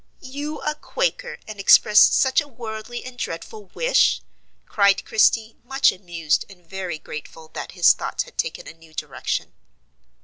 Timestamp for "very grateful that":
6.65-7.73